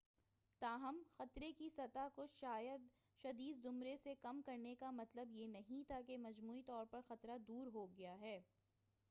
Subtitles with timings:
[0.61, 2.25] تاہم خطرے کی سطح کو
[3.23, 7.37] شدید زمرے سے کم کرنے کا مطلب یہ نہیں ہے کہ مجموعی طور پر خطرہ
[7.47, 8.39] دور ہو گیا ہے